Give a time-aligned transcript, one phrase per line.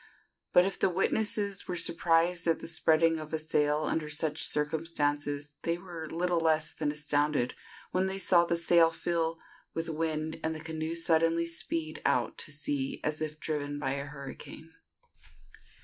[0.51, 5.53] But if the witnesses were surprised at the spreading of a sail under such circumstances,
[5.61, 7.53] they were little less than astounded
[7.91, 9.37] when they saw the sail fill
[9.75, 14.05] with wind and the canoe suddenly speed out to sea as if driven by a
[14.05, 14.73] hurricane.